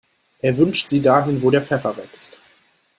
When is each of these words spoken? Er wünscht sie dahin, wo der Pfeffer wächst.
Er 0.39 0.57
wünscht 0.57 0.89
sie 0.89 0.99
dahin, 0.99 1.43
wo 1.43 1.51
der 1.51 1.61
Pfeffer 1.61 1.95
wächst. 1.95 2.39